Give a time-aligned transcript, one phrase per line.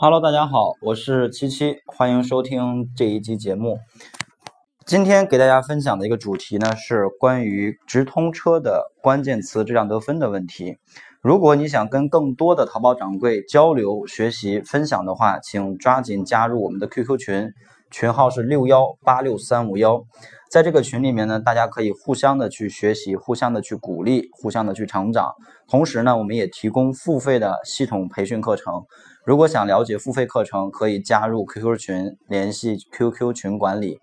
[0.00, 3.80] Hello，大家好，我是七七，欢迎收听这一期节目。
[4.86, 10.76] 今天给大家分享的一个主题呢，是关于直通车的关键词质量得分的问题。
[11.20, 17.50] 如果你想跟更多的淘宝掌柜交流、学习、分享的话，请抓紧加入我们的 QQ 群，
[17.90, 20.00] 群号是六幺八六三五幺。
[20.48, 25.32] 在这个群里面呢，大家可以互相的去学习，互相的去鼓励，互相的去成长。
[25.68, 28.84] 同时呢，我们也提供付费的系统培训课程。
[29.28, 34.00] 如果想了解付费课程，可以加入 QQ 群，联系 QQ 群管理。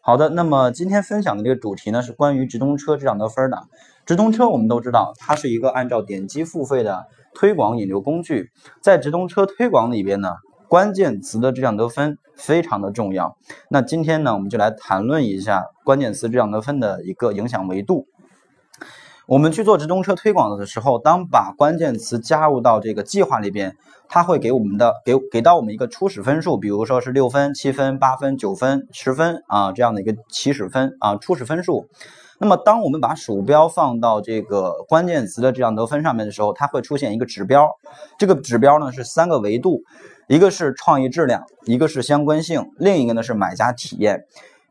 [0.00, 3.58] 好的，那么今天分享的这个主题呢，是关于直通车质量得分的。
[4.06, 8.52] 直通车我们都知道，它是一个按照点击付费的推广引流工具。
[8.80, 10.36] 在直通车推广里边呢，
[10.66, 13.36] 关键词的质量得分非常的重要。
[13.68, 18.06] 那今天呢，我们就来谈论一下关键词质量得分的一个影响维度。
[19.26, 23.74] 我们去做直通车推广的时候，当把关键词加入到这个计划里边，
[24.06, 31.88] 它会给我们的给给到我们一个初始分数，比如说是六分、七分、八分、九分、十分啊这样的一个起始分啊初始分数。
[32.38, 37.70] 那么当我们把鼠标放到这个关键词的这样得分上面的时候，它会出现一个指标，
[38.18, 39.80] 这个指标呢是三个维度，
[40.28, 44.24] 一个是创意质量，一个是相关性，另一个呢是买家体验。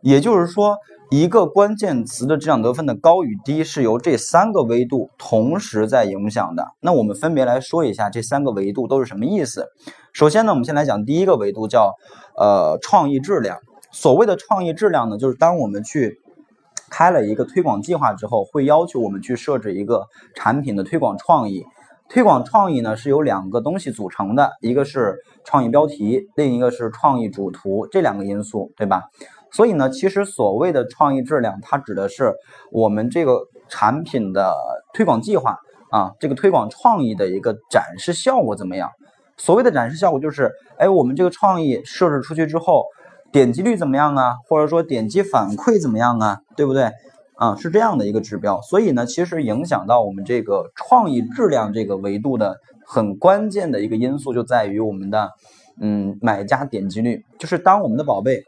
[0.03, 0.77] 也就是说。
[1.09, 6.71] 一个关键词的质量得分的高与低是由这三个维度同时在影响的。
[6.79, 9.67] 那我们分别来说一下这三个维度都是什么意思。
[10.11, 11.93] 首先呢，我们先来讲第一个维度，叫
[12.35, 13.59] 呃创意质量。
[13.91, 16.19] 所谓的创意质量呢，就是当我们去
[16.89, 21.63] 开了一个推广计划之后，会要求我们去设置一个产品的推广创意。
[22.09, 29.03] 推广创意呢是由两个东西组成的，一个是创意标题，另一个是创意主图，这两个因素，对吧？
[29.53, 32.33] 所以呢，其实所谓的创意质量，它指的是
[32.71, 34.51] 我们这个产品的
[34.93, 35.59] 推广计划
[35.91, 38.89] 啊，这个推广创意的一个展示效果怎么样？
[39.37, 42.85] 所谓的展示效果就是，哎，我们这个创意设置出去之后，
[43.31, 44.35] 点击率怎么样啊？
[44.47, 46.39] 或者说点击反馈怎么样啊？
[46.57, 46.91] 对不对？
[47.35, 48.59] 啊，是这样的一个指标。
[48.61, 55.29] 所以呢，其实影响到我们这个创意质量这个维度的很关键的一个因素，就在于我们的
[55.79, 58.43] 嗯买家点击率，就是当我们的宝贝。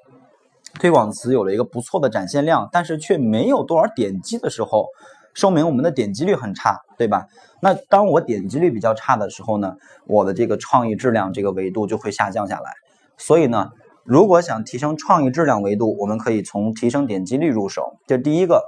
[0.80, 4.88] 推广词有了一个不错的展现量，但是却没有多少点击的时候，
[5.34, 7.28] 说明我们的点击率很差，对吧？
[7.62, 9.76] 那当我点击率比较差的时候呢，
[10.06, 12.72] 我的这个创意质量这个维度就会下降下来。
[13.18, 13.72] 所以呢，
[14.04, 18.62] 如果想提升创意质量维度，我们可以从提升点击率入手，这是第一个。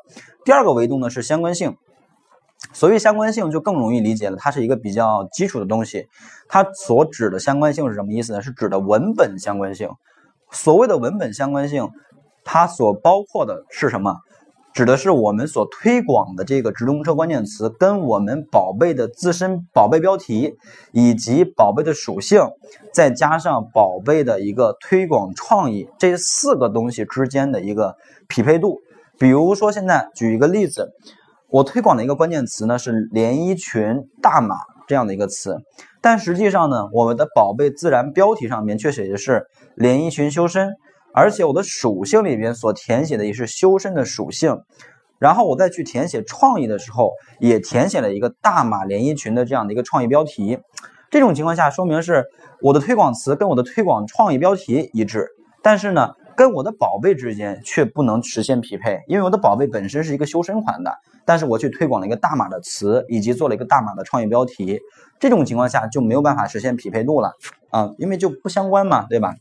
[0.45, 1.75] 第二个维度呢是相关性。
[2.73, 6.07] 所谓相关性就更容易理解了，它是一个比较基础的东西。
[6.47, 8.41] 它所指的相关性是什么意思呢？
[8.41, 9.89] 是指的文本相关性。
[10.57, 11.87] 所谓的文本相关性，
[12.43, 14.15] 它所包括的是什么？
[14.73, 20.55] 指的是我们所推广的这个直通车关键词跟我们宝贝的自身宝贝标题，
[20.91, 22.41] 以及宝贝的属性，
[22.91, 27.95] 再加上宝贝的一个推广创意，这四个东西之间的一个
[28.27, 28.79] 匹配度。
[29.19, 30.91] 比如说，现在举一个例子，
[31.49, 34.57] 我推广的一个关键词呢是连衣裙大码
[34.87, 35.57] 这样的一个词。
[36.01, 40.69] 但实际上呢，我们的宝贝自然标题上面却写的是连衣裙修身，
[41.13, 44.57] 而且我的属性里边所填写的也是修身的属性。
[45.19, 50.59] 然后我再去填写创意的时候，也填写了一个大码连衣裙的这样的一个创意标题。
[51.11, 52.25] 这种情况下，说明是
[52.61, 55.27] 我的推广词跟我的推广创意标题一致，
[55.61, 56.13] 但是呢。
[56.37, 64.79] 跟我的宝贝之间却不能实现匹配，因为我的宝贝本身是一个修身款的，但是我去推广了一个大码的词，以及做了一个大码的创意标题，
[65.19, 67.31] 这种情况下就没有办法实现匹配度了
[67.71, 69.33] 啊，因为就不相关嘛，对吧？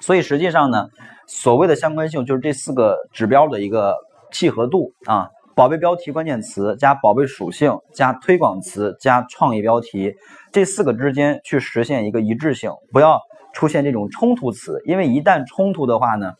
[0.00, 0.88] 所以实际上呢，
[1.26, 3.94] 所谓的相关性就是这四个指标的一个
[4.30, 10.14] 契合度啊，宝贝标题关键词加宝贝属性加推广词加创意标题
[10.52, 13.18] 这四个之间去实现一个一致性，不要。
[13.52, 16.32] 出现这种冲突词，因为一旦冲突的话呢，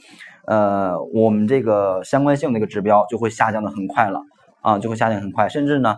[0.46, 4.20] 呃，我们这个相关性的一个指标就会下降的很快了
[4.60, 5.96] 啊，就会下降很快，甚至呢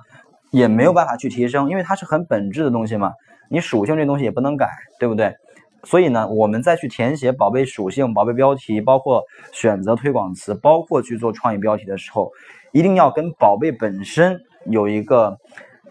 [0.50, 3.12] 也没有办法去提升，因为它是很本质的东西嘛，
[3.50, 4.68] 你属性这东西也不能改，
[4.98, 5.34] 对不对？
[5.84, 9.22] 所以呢，我们再去填写宝贝属性、宝贝标题，包括
[9.52, 12.30] 选择推广词，包括去做创意标题的时候，
[12.72, 15.38] 一定要跟宝贝本身有一个。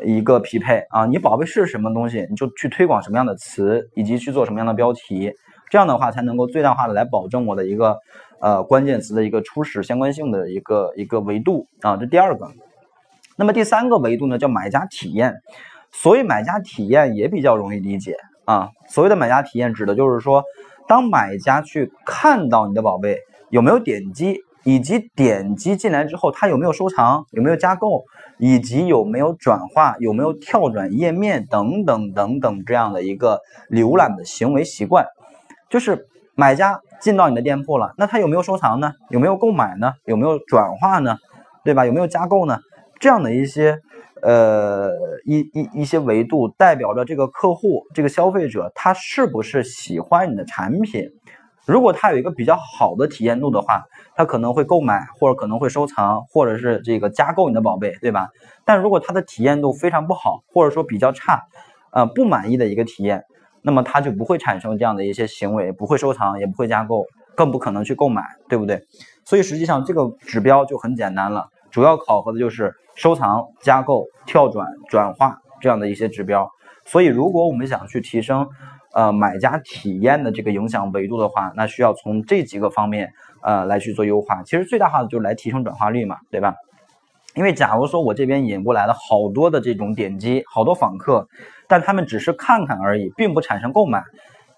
[0.04, 5.34] 一个匹配啊，你宝贝是什么东西，你就去推广什么样的词，以及去做什么样的标题，
[5.70, 7.98] 这样的话才能够最大化的来保证我的一个
[8.40, 12.48] 呃关键词的一个初始相关性的一个一个维度啊，这第二个。
[13.38, 15.36] 那么第三个维度呢，叫买家体验。
[15.92, 18.16] 所谓买家体验也比较容易理解
[18.46, 20.44] 啊，所谓的买家体验指的就是说，
[20.88, 23.18] 当买家去看到你的宝贝
[23.50, 28.04] 有没有点击以及点击进来之后它有没有收藏、有没有加购，
[28.38, 35.06] 以及有没有转化、有没有跳转页面等等等等这样的一个浏览的行为习惯，
[35.70, 38.94] 就是买家进到你的店铺了，那他有没有收藏呢？
[39.10, 39.94] 有没有购买呢？
[40.06, 41.18] 有没有转化呢？
[41.64, 41.86] 对吧？
[41.86, 42.60] 有没有加购呢？
[43.00, 43.80] 这样的一些
[44.22, 44.92] 呃
[45.26, 51.10] 一一一些维度，代表着这个客户、这个消费者他是不是喜欢你的产品。
[51.66, 53.84] 如果他有一个比较好的体验度的话，
[54.16, 58.30] 他可能会购买，或者可能会收藏，或者是这个加购你的宝贝，对吧？
[58.66, 61.44] 但如果他的体验度非常不好，或者说比较差，
[61.92, 63.24] 呃，不满意的一个体验，
[63.62, 67.06] 那么他就不会产生这样的一些行为，不会收藏，也不会加购，
[67.36, 68.82] 更不可能去购买，对不对？
[69.24, 76.50] 所以实际上这个指标就很简单了，主要考核的就是收藏、加购、跳转、转化这样的一些指标。
[76.86, 78.48] 所以如果我们想去提升，
[78.94, 84.44] 呃，买家体验的这个影响维度的话，那需要从这几个方面呃来去做优化。
[84.44, 86.56] 其实最大化的就是来提升转化率嘛，对吧？
[87.34, 91.26] 因为假如说我这边引过来了好多的这种点击，好多访客，
[91.68, 94.04] 但他们只是看看而已，并不产生购买，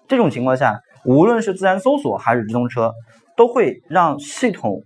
[0.08, 2.92] 这种情况下，无论是自然搜索还是直通车，
[3.36, 4.82] 都会让系统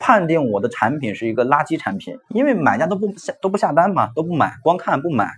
[0.00, 5.30] 判定我的产品是一个垃圾产品，因为买家都不下都不下单嘛，都不买，光看不买，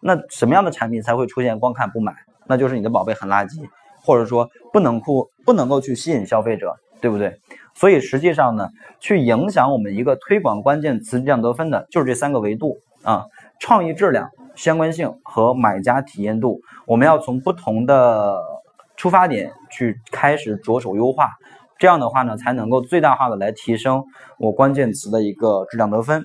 [0.00, 2.14] 那什么样的产品才会出现光看不买？
[2.50, 3.62] 那就是你的宝贝很垃圾，
[4.02, 7.38] 或者说不能库不能够去吸引消费者，对不对？
[7.76, 8.68] 所以实际上呢，
[8.98, 13.26] 去影响我们一个推广关键词质量得分的，就是这三个维度啊：
[13.60, 16.60] 创意质量、相关性和买家体验度。
[16.86, 18.36] 我们要从不同的
[18.96, 21.30] 出发点去开始着手优化，
[21.78, 24.02] 这样的话呢，才能够最大化的来提升
[24.40, 26.24] 我关键词的一个质量得分。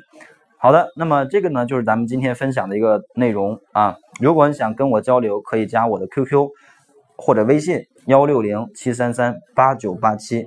[0.57, 3.95] 好的，那么这个呢，就是咱们今天分享的一个内容啊。
[4.21, 6.47] 如果你想跟我交流，可以加我的 QQ
[7.17, 10.45] 或者微信幺六零七三三八九八七。